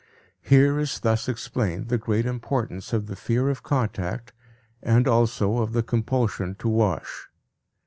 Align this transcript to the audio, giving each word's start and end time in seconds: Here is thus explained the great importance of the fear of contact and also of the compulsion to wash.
Here 0.41 0.79
is 0.79 0.99
thus 1.01 1.29
explained 1.29 1.89
the 1.89 1.99
great 1.99 2.25
importance 2.25 2.91
of 2.91 3.05
the 3.05 3.15
fear 3.15 3.49
of 3.49 3.61
contact 3.61 4.33
and 4.81 5.07
also 5.07 5.59
of 5.59 5.73
the 5.73 5.83
compulsion 5.83 6.55
to 6.55 6.67
wash. 6.67 7.27